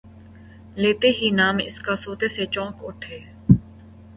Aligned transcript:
لیتے 0.77 1.09
ہی 1.11 1.29
نام 1.31 1.57
اس 1.65 1.77
کا 1.79 1.95
سوتے 1.95 2.27
سے 2.29 2.45
چونک 2.45 2.75
اٹھے 2.85 3.19